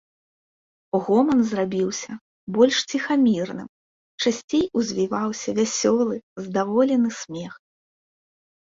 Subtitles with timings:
[1.09, 2.11] Гоман зрабіўся
[2.57, 3.69] больш ціхамірным,
[4.25, 6.15] часцей узвіваўся вясёлы,
[6.47, 7.53] здаволены смех.